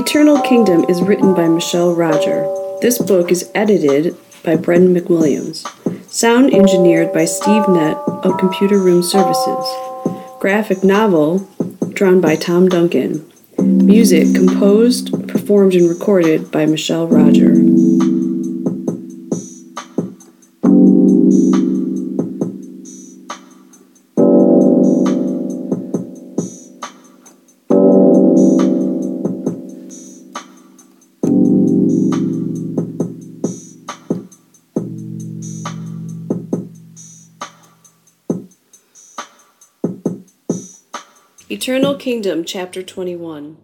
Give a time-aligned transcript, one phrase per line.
[0.00, 2.48] Eternal Kingdom is written by Michelle Roger.
[2.80, 5.60] This book is edited by Brendan McWilliams.
[6.10, 9.66] Sound engineered by Steve Nett of Computer Room Services.
[10.38, 11.46] Graphic novel
[11.90, 13.30] drawn by Tom Duncan.
[13.58, 17.49] Music composed, performed, and recorded by Michelle Roger.
[41.62, 43.58] Eternal Kingdom, Chapter 21.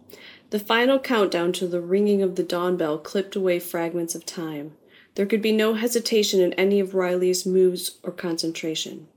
[0.50, 4.72] The final countdown to the ringing of the dawn bell clipped away fragments of time.
[5.14, 9.08] There could be no hesitation in any of Riley's moves or concentration.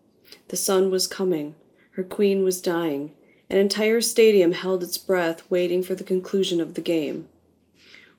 [0.48, 1.56] The sun was coming.
[1.92, 3.12] Her queen was dying.
[3.50, 7.28] An entire stadium held its breath, waiting for the conclusion of the game.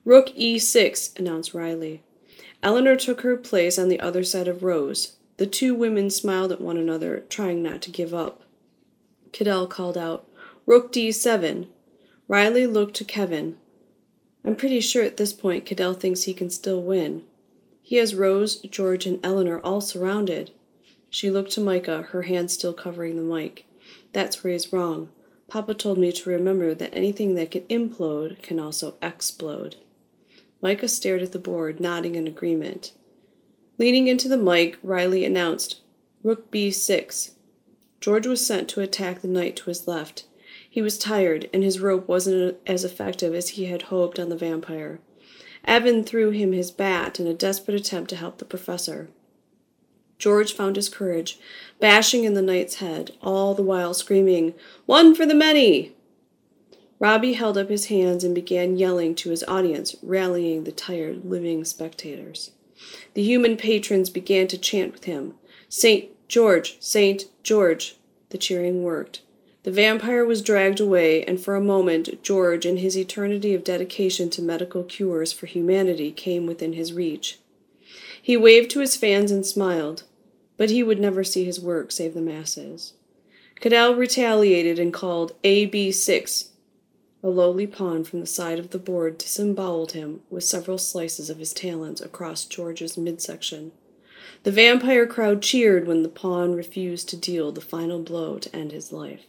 [0.05, 2.03] Rook e6, announced Riley.
[2.61, 5.15] Eleanor took her place on the other side of Rose.
[5.37, 8.43] The two women smiled at one another, trying not to give up.
[9.33, 10.27] Cadell called out,
[10.65, 11.67] Rook d7.
[12.27, 13.57] Riley looked to Kevin.
[14.45, 17.23] I'm pretty sure at this point Cadell thinks he can still win.
[17.81, 20.51] He has Rose, George, and Eleanor all surrounded.
[21.09, 23.65] She looked to Micah, her hand still covering the mic.
[24.13, 25.09] That's where he's wrong.
[25.47, 29.75] Papa told me to remember that anything that can implode can also explode.
[30.61, 32.93] Micah stared at the board, nodding in agreement.
[33.77, 35.81] Leaning into the mic, Riley announced,
[36.23, 37.31] Rook b6.
[37.99, 40.25] George was sent to attack the knight to his left.
[40.71, 44.37] He was tired, and his rope wasn't as effective as he had hoped on the
[44.37, 45.01] vampire.
[45.65, 49.09] Evan threw him his bat in a desperate attempt to help the professor.
[50.17, 51.37] George found his courage,
[51.81, 54.53] bashing in the knight's head, all the while screaming,
[54.85, 55.91] One for the many!
[56.99, 61.65] Robbie held up his hands and began yelling to his audience, rallying the tired, living
[61.65, 62.51] spectators.
[63.13, 65.33] The human patrons began to chant with him,
[65.67, 67.97] Saint George, Saint George.
[68.29, 69.21] The cheering worked.
[69.63, 74.29] The vampire was dragged away, and for a moment George, in his eternity of dedication
[74.31, 77.37] to medical cures for humanity, came within his reach.
[78.19, 80.03] He waved to his fans and smiled,
[80.57, 82.93] but he would never see his work save the masses.
[83.59, 86.49] Cadell retaliated and called AB6.
[87.23, 91.37] A lowly pawn from the side of the board disemboweled him with several slices of
[91.37, 93.71] his talons across George's midsection.
[94.41, 98.71] The vampire crowd cheered when the pawn refused to deal the final blow to end
[98.71, 99.25] his life.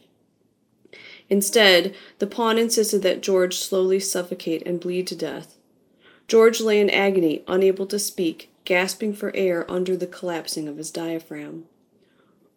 [1.32, 5.56] Instead, the pawn insisted that George slowly suffocate and bleed to death.
[6.28, 10.90] George lay in agony, unable to speak, gasping for air under the collapsing of his
[10.90, 11.64] diaphragm.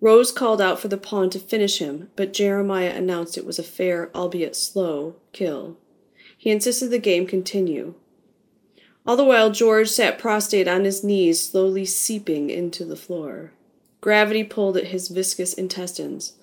[0.02, 3.64] Rose called out for the pawn to finish him, but Jeremiah announced it was a
[3.64, 5.78] fair, albeit slow, kill.
[6.38, 7.94] He insisted the game continue.
[9.08, 13.54] All the while, George sat prostrate on his knees, slowly seeping into the floor.
[14.02, 16.34] Gravity pulled at his viscous intestines.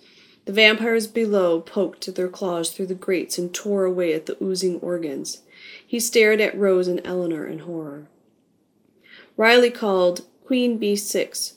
[0.45, 4.81] The vampires below poked their claws through the grates and tore away at the oozing
[4.81, 5.43] organs.
[5.87, 8.09] He stared at Rose and Eleanor in horror.
[9.37, 11.55] Riley called Queen B6.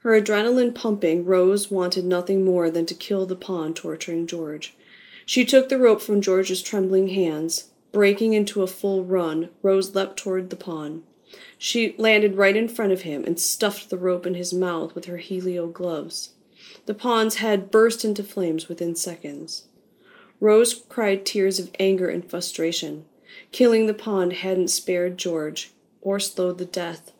[0.00, 4.74] Her adrenaline pumping, Rose wanted nothing more than to kill the pawn torturing George.
[5.24, 7.70] She took the rope from George's trembling hands.
[7.92, 11.02] Breaking into a full run, Rose leapt toward the pawn.
[11.56, 15.06] She landed right in front of him and stuffed the rope in his mouth with
[15.06, 16.30] her helio gloves.
[16.86, 19.64] The pawn's head burst into flames within seconds.
[20.40, 23.04] Rose cried tears of anger and frustration.
[23.52, 25.70] Killing the pawn hadn't spared George
[26.00, 27.12] or slowed the death.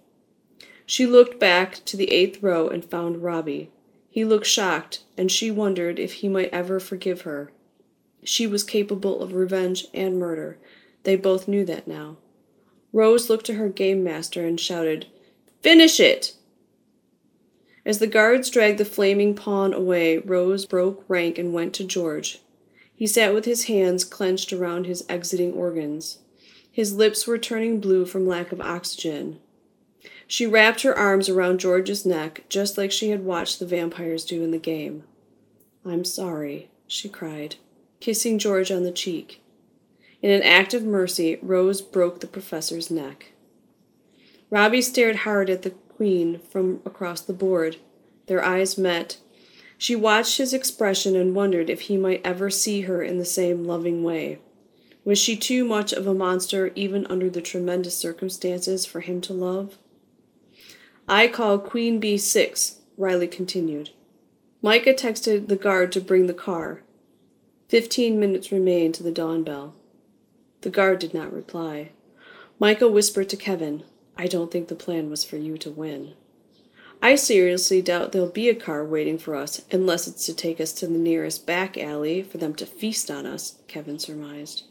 [0.84, 3.70] She looked back to the eighth row and found Robbie.
[4.10, 7.52] He looked shocked, and she wondered if he might ever forgive her.
[8.24, 10.58] She was capable of revenge and murder.
[11.04, 12.18] They both knew that now.
[12.92, 15.06] Rose looked to her game master and shouted,
[15.62, 16.34] Finish it!
[17.84, 22.40] As the guards dragged the flaming pawn away, Rose broke rank and went to George.
[22.94, 26.18] He sat with his hands clenched around his exiting organs.
[26.70, 29.40] His lips were turning blue from lack of oxygen.
[30.26, 34.42] She wrapped her arms around George's neck, just like she had watched the vampires do
[34.42, 35.02] in the game.
[35.84, 37.56] I'm sorry, she cried,
[38.00, 39.42] kissing George on the cheek.
[40.22, 43.32] In an act of mercy, Rose broke the professor's neck.
[44.48, 47.76] Robbie stared hard at the queen from across the board.
[48.26, 49.18] Their eyes met.
[49.78, 53.64] She watched his expression and wondered if he might ever see her in the same
[53.64, 54.40] loving way.
[55.04, 59.32] Was she too much of a monster, even under the tremendous circumstances, for him to
[59.32, 59.78] love?
[61.06, 63.90] I call Queen B6, Riley continued.
[64.60, 66.82] Micah texted the guard to bring the car.
[67.68, 69.76] Fifteen minutes remained to the dawn bell.
[70.62, 71.92] The guard did not reply.
[72.58, 73.84] Micah whispered to Kevin,
[74.16, 76.14] I don't think the plan was for you to win.
[77.00, 80.72] I seriously doubt there'll be a car waiting for us, unless it's to take us
[80.74, 84.64] to the nearest back alley for them to feast on us, Kevin surmised.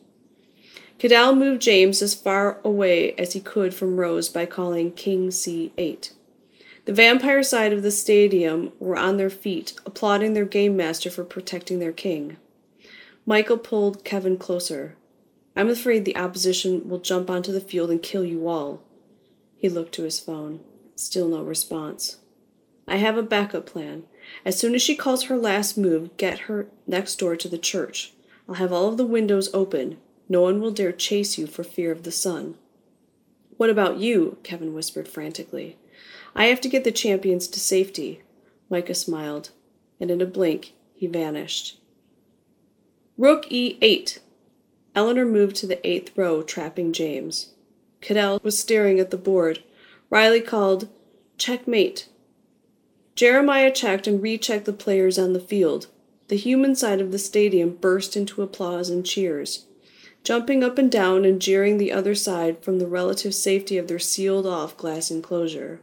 [0.98, 6.12] Cadell moved James as far away as he could from Rose by calling King C8.
[6.86, 11.24] The vampire side of the stadium were on their feet, applauding their game master for
[11.24, 12.38] protecting their king.
[13.26, 14.96] Michael pulled Kevin closer.
[15.56, 18.82] I'm afraid the opposition will jump onto the field and kill you all.
[19.62, 20.62] He looked to his phone.
[20.96, 22.18] Still no response.
[22.88, 24.06] I have a backup plan.
[24.44, 28.12] As soon as she calls her last move, get her next door to the church.
[28.50, 30.00] I'll have all of the windows open.
[30.28, 32.56] No one will dare chase you for fear of the sun.
[33.58, 34.40] What about you?
[34.42, 35.78] Kevin whispered frantically.
[36.36, 38.24] I have to get the champions to safety.
[38.68, 39.52] Micah smiled,
[40.00, 41.80] and in a blink he vanished.
[43.16, 44.18] Rook e8.
[44.96, 47.54] Eleanor moved to the eighth row, trapping James.
[48.01, 49.63] Cadell was staring at the board.
[50.09, 50.89] Riley called,
[51.38, 52.09] Checkmate.
[53.15, 55.88] Jeremiah checked and rechecked the players on the field.
[56.27, 59.65] The human side of the stadium burst into applause and cheers,
[60.24, 64.00] jumping up and down and jeering the other side from the relative safety of their
[64.00, 65.81] sealed off glass enclosure.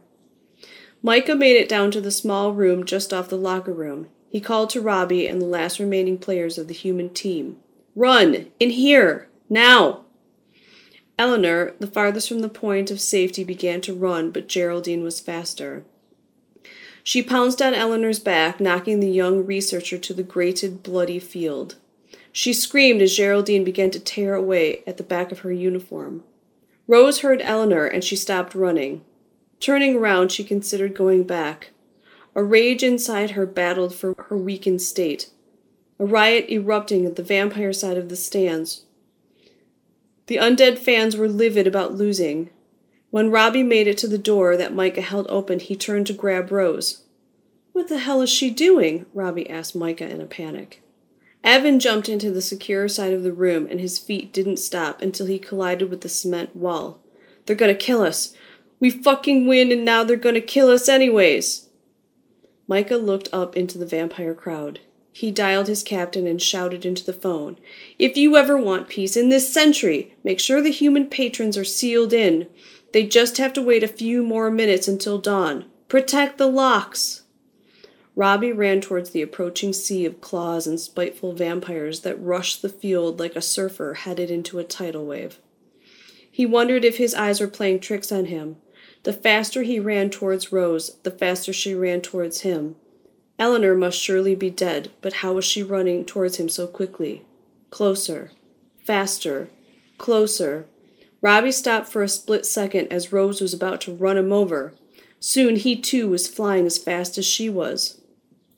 [1.01, 4.07] Micah made it down to the small room just off the locker room.
[4.29, 7.57] He called to Robbie and the last remaining players of the human team.
[7.95, 8.47] Run!
[8.59, 9.29] In here!
[9.49, 10.05] Now!
[11.19, 15.83] Eleanor, the farthest from the point of safety, began to run, but Geraldine was faster.
[17.03, 21.75] She pounced on Eleanor's back, knocking the young researcher to the grated, bloody field.
[22.31, 26.23] She screamed as Geraldine began to tear away at the back of her uniform.
[26.87, 29.03] Rose heard Eleanor and she stopped running.
[29.59, 31.71] Turning around, she considered going back.
[32.33, 35.29] A rage inside her battled for her weakened state.
[35.99, 38.85] A riot erupting at the vampire side of the stands.
[40.29, 42.51] The undead fans were livid about losing.
[43.09, 46.51] When Robbie made it to the door that Micah held open, he turned to grab
[46.51, 47.01] Rose.
[47.71, 49.07] What the hell is she doing?
[49.15, 50.83] Robbie asked Micah in a panic.
[51.43, 55.25] Evan jumped into the secure side of the room, and his feet didn't stop until
[55.25, 56.99] he collided with the cement wall.
[57.47, 58.35] They're gonna kill us.
[58.79, 61.69] We fucking win, and now they're gonna kill us anyways.
[62.67, 64.79] Micah looked up into the vampire crowd.
[65.11, 67.57] He dialed his captain and shouted into the phone.
[67.97, 72.13] If you ever want peace in this century, make sure the human patrons are sealed
[72.13, 72.47] in.
[72.93, 75.65] They just have to wait a few more minutes until dawn.
[75.87, 77.23] Protect the locks.
[78.15, 83.19] Robbie ran towards the approaching sea of claws and spiteful vampires that rushed the field
[83.19, 85.39] like a surfer headed into a tidal wave.
[86.29, 88.57] He wondered if his eyes were playing tricks on him.
[89.03, 92.75] The faster he ran towards Rose, the faster she ran towards him.
[93.39, 97.23] Eleanor must surely be dead, but how was she running towards him so quickly?
[97.71, 98.31] Closer.
[98.83, 99.49] Faster.
[99.97, 100.65] Closer.
[101.21, 104.73] Robbie stopped for a split second as Rose was about to run him over.
[105.21, 107.99] Soon he too was flying as fast as she was.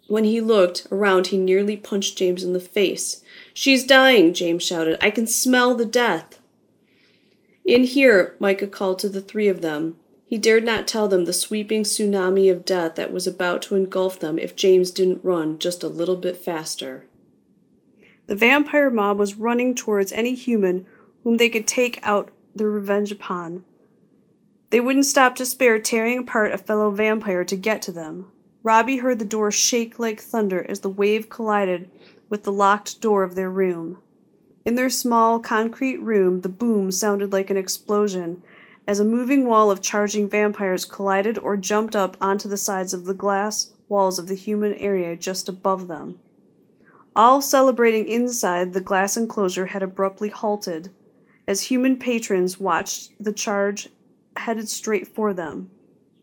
[0.08, 3.24] When he looked around, he nearly punched James in the face.
[3.54, 4.98] She's dying, James shouted.
[5.00, 6.40] I can smell the death.
[7.64, 9.96] In here, Micah called to the three of them.
[10.32, 14.18] He dared not tell them the sweeping tsunami of death that was about to engulf
[14.18, 17.06] them if James didn't run just a little bit faster.
[18.28, 20.86] The vampire mob was running towards any human
[21.26, 23.66] whom they could take out their revenge upon.
[24.70, 28.32] They wouldn't stop to spare tearing apart a fellow vampire to get to them.
[28.64, 31.92] Robbie heard the door shake like thunder as the wave collided
[32.30, 33.98] with the locked door of their room.
[34.64, 38.44] In their small, concrete room, the boom sounded like an explosion
[38.88, 43.06] as a moving wall of charging vampires collided or jumped up onto the sides of
[43.06, 46.20] the glass walls of the human area just above them.
[47.16, 50.90] All celebrating inside the glass enclosure had abruptly halted
[51.48, 53.90] as human patrons watched the charge
[54.38, 55.70] headed straight for them.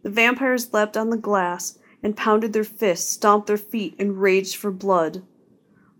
[0.02, 4.56] The vampires leapt on the glass and pounded their fists, stomped their feet, and raged
[4.56, 5.22] for blood.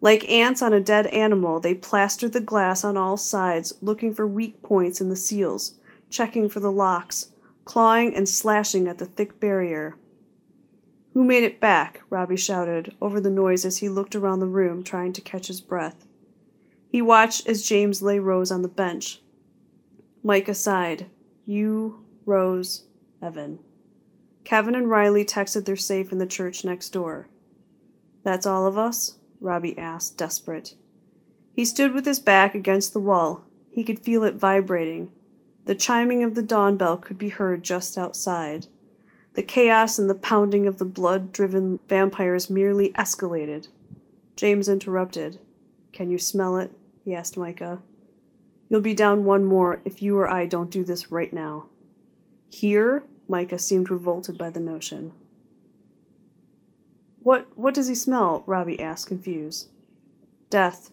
[0.01, 4.27] Like ants on a dead animal, they plastered the glass on all sides, looking for
[4.27, 5.75] weak points in the seals,
[6.11, 7.33] checking for the locks,
[7.65, 9.97] clawing and slashing at the thick barrier.
[11.15, 12.03] Who made it back?
[12.11, 15.61] Robbie shouted over the noise as he looked around the room, trying to catch his
[15.61, 16.07] breath.
[16.91, 19.21] He watched as James lay Rose on the bench.
[20.23, 21.07] Micah sighed.
[21.45, 22.85] You, Rose,
[23.23, 23.59] Evan.
[24.45, 27.29] Kevin and Riley texted they're safe in the church next door.
[28.23, 29.17] That's all of us?
[29.41, 30.75] Robbie asked, desperate.
[31.53, 33.45] He stood with his back against the wall.
[33.71, 35.11] He could feel it vibrating.
[35.69, 38.69] The chiming of the dawn bell could be heard just outside.
[39.35, 43.69] The chaos and the pounding of the blood driven vampires merely escalated.
[44.35, 45.41] James interrupted.
[45.93, 46.73] Can you smell it?
[47.05, 47.83] he asked Micah.
[48.71, 51.67] You'll be down one more if you or I don't do this right now.
[52.49, 53.05] Here?
[53.29, 55.13] Micah seemed revolted by the notion.
[57.19, 58.43] What what does he smell?
[58.47, 59.69] Robbie asked, confused.
[60.49, 60.93] Death.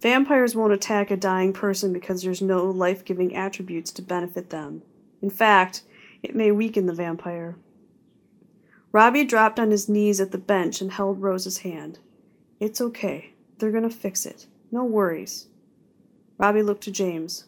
[0.00, 4.82] Vampires won't attack a dying person because there's no life giving attributes to benefit them.
[5.20, 5.82] In fact,
[6.22, 7.56] it may weaken the vampire.
[8.92, 11.98] Robbie dropped on his knees at the bench and held Rose's hand.
[12.60, 13.32] It's okay.
[13.58, 14.46] They're going to fix it.
[14.70, 15.48] No worries.
[16.38, 17.46] Robbie looked to James.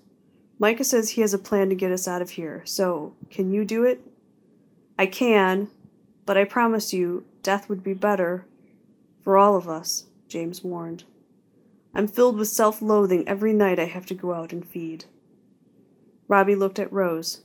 [0.59, 3.65] Micah says he has a plan to get us out of here, so can you
[3.65, 4.03] do it?
[4.99, 5.69] I can,
[6.27, 8.45] but I promise you, death would be better
[9.23, 11.05] for all of us, James warned.
[11.95, 15.07] I'm filled with self loathing every night I have to go out and feed.
[16.29, 17.43] Robbie looked at Rose.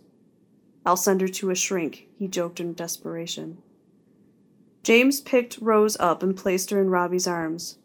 [0.86, 3.58] I'll send her to a shrink, he joked in desperation.
[4.84, 7.80] James picked Rose up and placed her in Robbie's arms.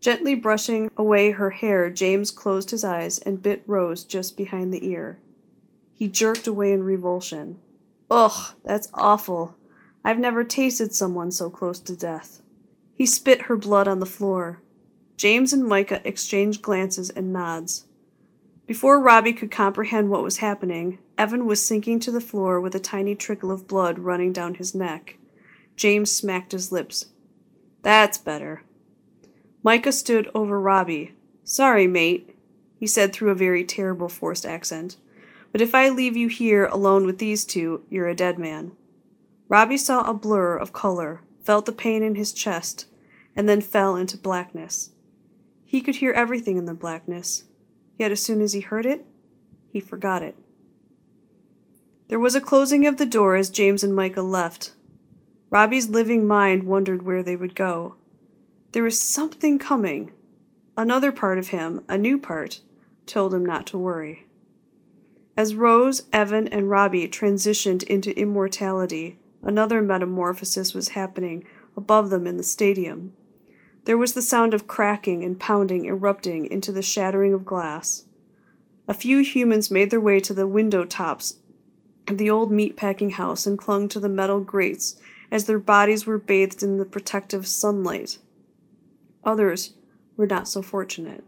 [0.00, 4.86] Gently brushing away her hair, James closed his eyes and bit Rose just behind the
[4.86, 5.18] ear.
[5.92, 7.58] He jerked away in revulsion.
[8.08, 9.56] Ugh, that's awful.
[10.04, 12.40] I've never tasted someone so close to death.
[12.94, 14.61] He spit her blood on the floor.
[15.22, 17.84] James and Micah exchanged glances and nods.
[18.66, 22.80] Before Robbie could comprehend what was happening, Evan was sinking to the floor with a
[22.80, 25.18] tiny trickle of blood running down his neck.
[25.76, 27.06] James smacked his lips.
[27.82, 28.64] That's better.
[29.62, 31.14] Micah stood over Robbie.
[31.44, 32.34] Sorry, mate,
[32.80, 34.96] he said through a very terrible forced accent.
[35.52, 38.72] But if I leave you here alone with these two, you're a dead man.
[39.48, 42.86] Robbie saw a blur of color, felt the pain in his chest,
[43.36, 44.90] and then fell into blackness.
[45.72, 47.44] He could hear everything in the blackness,
[47.98, 49.06] yet as soon as he heard it,
[49.70, 50.36] he forgot it.
[52.08, 54.74] There was a closing of the door as James and Micah left.
[55.48, 57.94] Robbie's living mind wondered where they would go.
[58.72, 60.12] There was something coming.
[60.76, 62.60] Another part of him, a new part,
[63.06, 64.26] told him not to worry.
[65.38, 71.46] As Rose, Evan, and Robbie transitioned into immortality, another metamorphosis was happening
[71.78, 73.14] above them in the stadium.
[73.84, 78.04] There was the sound of cracking and pounding erupting into the shattering of glass.
[78.86, 81.38] A few humans made their way to the window tops
[82.06, 86.18] of the old meatpacking house and clung to the metal grates as their bodies were
[86.18, 88.18] bathed in the protective sunlight.
[89.24, 89.74] Others
[90.16, 91.24] were not so fortunate.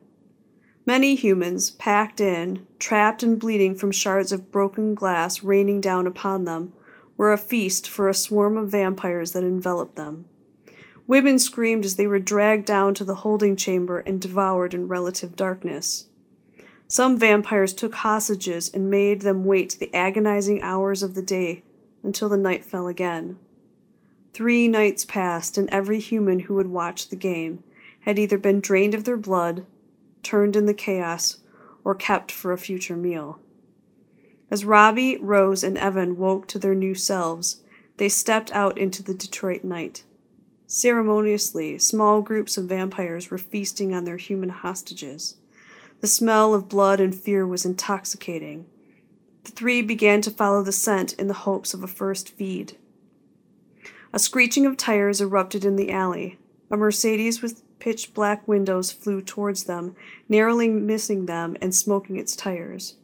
[0.87, 6.45] Many humans, packed in, trapped and bleeding from shards of broken glass raining down upon
[6.45, 6.73] them,
[7.17, 10.27] were a feast for a swarm of vampires that enveloped them.
[11.07, 15.37] Women screamed as they were dragged down to the holding chamber and devoured in relative
[15.37, 16.07] darkness.
[16.89, 21.63] Some vampires took hostages and made them wait the agonizing hours of the day
[22.03, 23.39] until the night fell again.
[24.33, 27.63] Three nights passed, and every human who had watched the game
[28.01, 29.65] had either been drained of their blood,
[30.23, 31.39] turned in the chaos,
[31.85, 33.39] or kept for a future meal.
[34.51, 37.63] As Robbie, Rose, and Evan woke to their new selves,
[37.97, 40.05] they stepped out into the Detroit night.
[40.67, 45.37] Ceremoniously, small groups of vampires were feasting on their human hostages.
[46.01, 48.67] The smell of blood and fear was intoxicating.
[49.45, 52.77] The three began to follow the scent in the hopes of a first feed.
[54.13, 56.39] A screeching of tires erupted in the alley.
[56.71, 59.95] A Mercedes with pitch black windows flew towards them,
[60.29, 62.95] narrowly missing them and smoking its tires.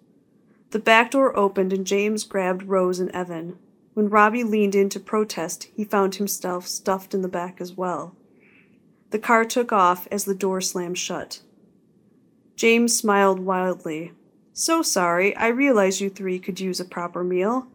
[0.70, 3.58] The back door opened and James grabbed Rose and Evan.
[4.00, 8.16] When Robbie leaned in to protest, he found himself stuffed in the back as well.
[9.10, 11.42] The car took off as the door slammed shut.
[12.56, 14.12] James smiled wildly.
[14.54, 17.66] So sorry, I realize you three could use a proper meal.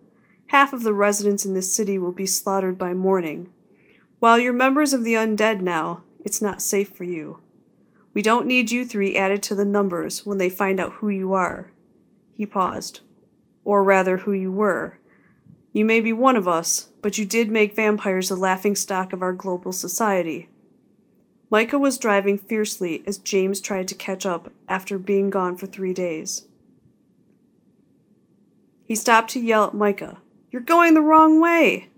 [0.48, 3.53] Half of the residents in this city will be slaughtered by morning.
[4.17, 7.39] While you're members of the undead now, it's not safe for you.
[8.15, 11.34] We don't need you three added to the numbers when they find out who you
[11.34, 11.72] are.
[12.34, 13.01] He paused.
[13.63, 14.98] Or rather, who you were.
[15.75, 19.22] You may be one of us, but you did make vampires the laughing stock of
[19.22, 20.48] our global society.
[21.50, 25.94] Micah was driving fiercely as James tried to catch up after being gone for three
[25.94, 26.48] days.
[28.86, 31.89] He stopped to yell at Micah, You're going the wrong way!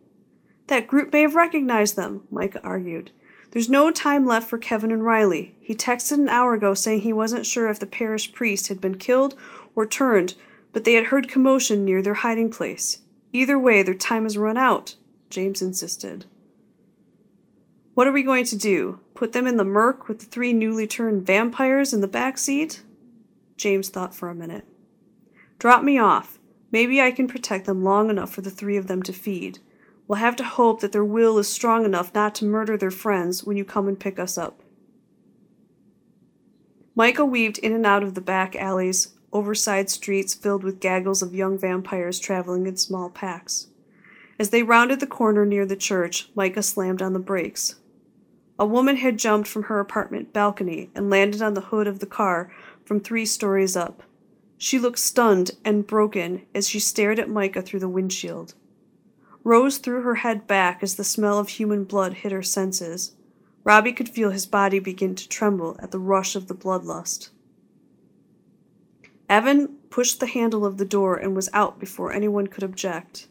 [0.65, 3.11] That group may have recognized them, Micah argued.
[3.51, 5.53] There's no time left for Kevin and Riley.
[5.61, 8.97] He texted an hour ago saying he wasn't sure if the parish priest had been
[8.97, 9.35] killed
[9.75, 10.33] or turned,
[10.73, 13.03] but they had heard commotion near their hiding place.
[13.37, 14.95] Either way, their time has run out,
[15.29, 16.25] James insisted.
[17.93, 18.99] What are we going to do?
[19.13, 22.81] Put them in the Merc with the three newly turned vampires in the back seat?
[23.55, 24.65] James thought for a minute.
[25.59, 26.39] Drop me off.
[26.71, 29.59] Maybe I can protect them long enough for the three of them to feed.
[30.07, 33.43] We'll have to hope that their will is strong enough not to murder their friends
[33.43, 34.63] when you come and pick us up.
[36.95, 41.21] Micah weaved in and out of the back alleys over side streets filled with gaggles
[41.21, 43.67] of young vampires traveling in small packs.
[44.39, 47.75] As they rounded the corner near the church, Micah slammed on the brakes.
[48.59, 52.05] A woman had jumped from her apartment balcony and landed on the hood of the
[52.05, 52.51] car
[52.85, 54.03] from three stories up.
[54.57, 58.55] She looked stunned and broken as she stared at Micah through the windshield.
[59.43, 63.15] Rose threw her head back as the smell of human blood hit her senses.
[63.63, 67.29] Robbie could feel his body begin to tremble at the rush of the bloodlust.
[69.29, 73.27] Evan pushed the handle of the door and was out before anyone could object.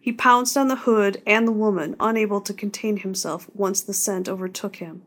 [0.00, 4.28] He pounced on the hood and the woman, unable to contain himself once the scent
[4.28, 5.02] overtook him.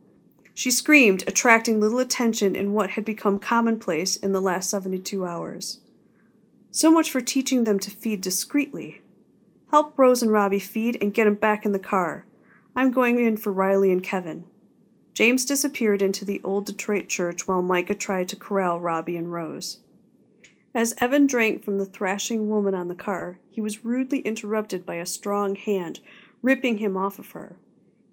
[0.54, 5.80] She screamed, attracting little attention in what had become commonplace in the last 72 hours.
[6.72, 9.02] So much for teaching them to feed discreetly.
[9.72, 12.26] Help Rose and Robbie feed and get 'em back in the car.
[12.74, 14.46] I'm going in for Riley and Kevin.
[15.14, 19.80] James disappeared into the old Detroit church while Micah tried to corral Robbie and Rose.
[20.76, 24.96] As Evan drank from the thrashing woman on the car, he was rudely interrupted by
[24.96, 26.02] a strong hand
[26.42, 27.56] ripping him off of her.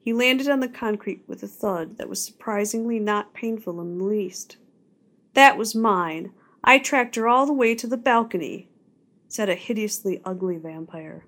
[0.01, 4.05] He landed on the concrete with a thud that was surprisingly not painful in the
[4.05, 4.59] least.
[5.35, 6.31] That was mine.
[6.63, 8.69] I tracked her all the way to the balcony,
[9.27, 11.27] said a hideously ugly vampire.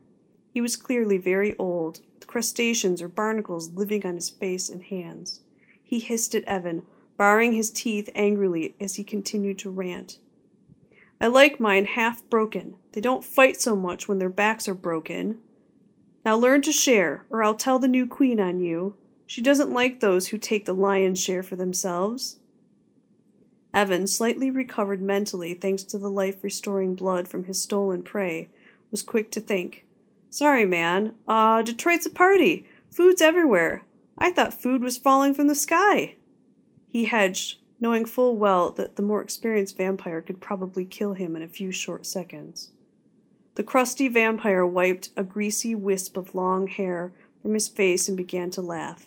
[0.53, 5.41] He was clearly very old, with crustaceans or barnacles living on his face and hands.
[5.83, 6.85] He hissed at Evan,
[7.19, 10.21] baring his teeth angrily as he continued to rant.
[11.21, 12.76] I like mine half broken.
[12.92, 15.38] They don't fight so much when their backs are broken.
[16.25, 18.97] Now learn to share, or I'll tell the new queen on you.
[19.26, 22.38] She doesn't like those who take the lion's share for themselves.
[23.73, 28.49] Evan, slightly recovered mentally thanks to the life restoring blood from his stolen prey,
[28.90, 29.84] was quick to think.
[30.30, 31.15] Sorry, man.
[31.26, 32.67] Uh, Detroit's a party.
[32.91, 33.82] Food's everywhere.
[34.17, 36.15] I thought food was falling from the sky.
[36.89, 41.42] He hedged, knowing full well that the more experienced vampire could probably kill him in
[41.42, 42.70] a few short seconds.
[43.56, 48.49] The crusty vampire wiped a greasy wisp of long hair from his face and began
[48.52, 49.04] to laugh.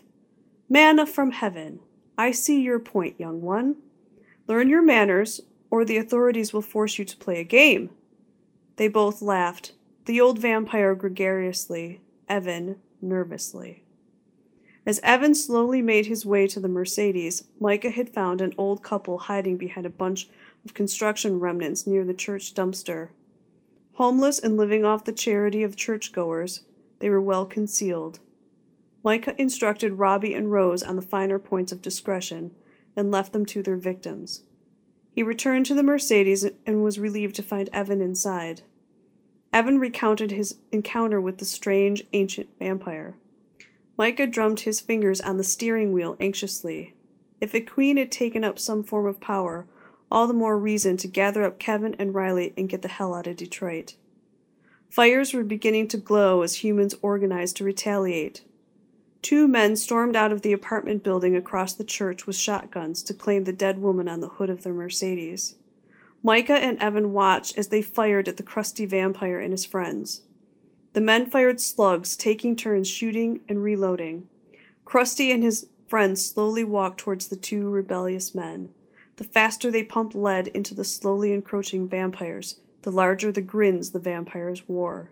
[0.69, 1.79] Manna from heaven!
[2.19, 3.77] I see your point, young one.
[4.45, 7.89] Learn your manners, or the authorities will force you to play a game.
[8.75, 9.73] They both laughed,
[10.05, 13.86] the old vampire gregariously, Evan nervously.
[14.87, 19.17] As Evan slowly made his way to the Mercedes, Micah had found an old couple
[19.17, 20.29] hiding behind a bunch
[20.63, 23.09] of construction remnants near the church dumpster.
[23.95, 26.61] Homeless and living off the charity of churchgoers,
[26.99, 28.19] they were well concealed.
[29.03, 32.55] Micah instructed Robbie and Rose on the finer points of discretion
[32.95, 34.43] and left them to their victims.
[35.11, 38.61] He returned to the Mercedes and was relieved to find Evan inside.
[39.51, 43.17] Evan recounted his encounter with the strange, ancient vampire.
[43.97, 46.93] Micah drummed his fingers on the steering wheel anxiously.
[47.41, 49.65] If a queen had taken up some form of power,
[50.11, 53.27] all the more reason to gather up Kevin and Riley and get the hell out
[53.27, 53.95] of Detroit.
[54.89, 58.43] Fires were beginning to glow as humans organized to retaliate.
[59.21, 63.43] Two men stormed out of the apartment building across the church with shotguns to claim
[63.43, 65.55] the dead woman on the hood of their Mercedes.
[66.23, 70.21] Micah and Evan watched as they fired at the crusty vampire and his friends.
[70.97, 74.27] The men fired slugs, taking turns shooting and reloading.
[74.83, 78.69] Krusty and his friends slowly walked towards the two rebellious men.
[79.17, 83.99] The faster they pumped lead into the slowly encroaching vampires, the larger the grins the
[83.99, 85.11] vampires wore.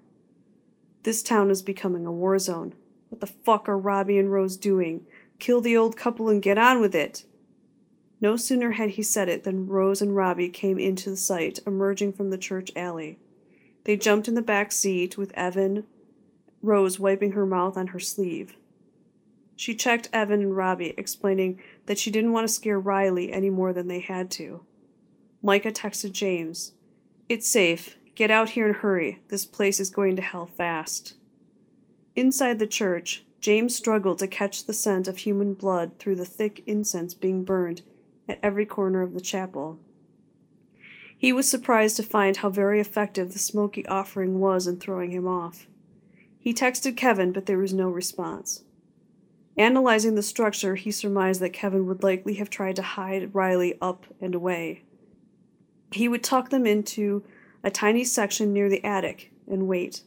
[1.04, 2.74] This town is becoming a war zone.
[3.10, 5.06] What the fuck are Robbie and Rose doing?
[5.38, 7.26] Kill the old couple and get on with it.
[8.20, 12.14] No sooner had he said it than Rose and Robbie came into the sight, emerging
[12.14, 13.20] from the church alley.
[13.86, 15.86] They jumped in the back seat with Evan,
[16.62, 18.58] Rose wiping her mouth on her sleeve.
[19.56, 23.72] She checked Evan and Robbie, explaining that she didn't want to scare Riley any more
[23.72, 24.66] than they had to.
[25.42, 26.74] Micah texted James,
[27.30, 27.98] It's safe.
[28.16, 29.22] Get out here and hurry.
[29.28, 31.16] This place is going to hell fast.
[32.16, 36.64] Inside the church, James struggled to catch the scent of human blood through the thick
[36.66, 37.82] incense being burned
[38.28, 39.80] at every corner of the chapel.
[41.26, 45.28] He was surprised to find how very effective the smoky offering was in throwing him
[45.28, 45.66] off.
[46.38, 48.62] He texted Kevin, but there was no response.
[49.58, 54.06] Analyzing the structure, he surmised that Kevin would likely have tried to hide Riley up
[54.22, 54.84] and away.
[55.90, 57.24] He would tuck them into
[57.64, 60.04] a tiny section near the attic and wait.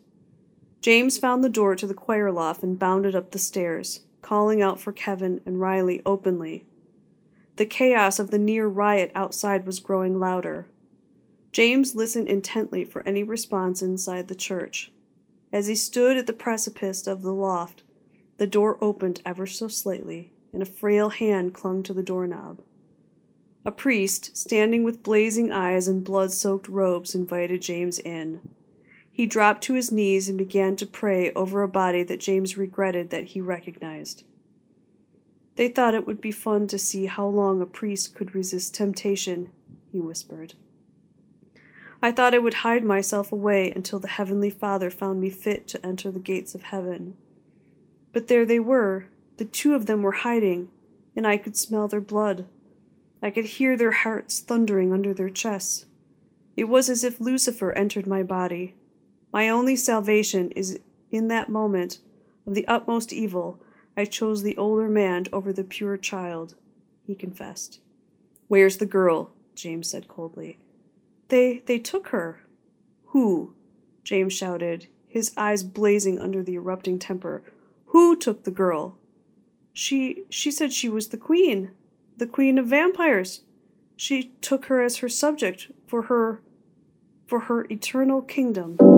[0.80, 4.80] James found the door to the choir loft and bounded up the stairs, calling out
[4.80, 6.64] for Kevin and Riley openly.
[7.56, 10.68] The chaos of the near riot outside was growing louder.
[11.52, 14.92] James listened intently for any response inside the church.
[15.52, 17.82] As he stood at the precipice of the loft,
[18.36, 22.60] the door opened ever so slightly, and a frail hand clung to the doorknob.
[23.64, 28.40] A priest, standing with blazing eyes and blood soaked robes, invited James in.
[29.10, 33.10] He dropped to his knees and began to pray over a body that James regretted
[33.10, 34.22] that he recognized.
[35.56, 39.50] They thought it would be fun to see how long a priest could resist temptation,
[39.90, 40.54] he whispered.
[42.00, 45.84] I thought I would hide myself away until the Heavenly Father found me fit to
[45.84, 47.16] enter the gates of heaven.
[48.12, 49.06] But there they were,
[49.36, 50.68] the two of them were hiding,
[51.16, 52.46] and I could smell their blood.
[53.20, 55.86] I could hear their hearts thundering under their chests.
[56.56, 58.76] It was as if Lucifer entered my body.
[59.32, 60.78] My only salvation is
[61.10, 61.98] in that moment
[62.46, 63.60] of the utmost evil.
[63.96, 66.54] I chose the older man over the pure child,
[67.04, 67.80] he confessed.
[68.46, 69.32] Where's the girl?
[69.56, 70.58] James said coldly.
[71.28, 72.40] They they took her.
[73.06, 73.54] Who?
[74.04, 77.42] James shouted, his eyes blazing under the erupting temper.
[77.86, 78.98] Who took the girl?
[79.72, 81.72] She she said she was the queen,
[82.16, 83.42] the queen of vampires.
[83.96, 86.42] She took her as her subject for her
[87.26, 88.97] for her eternal kingdom.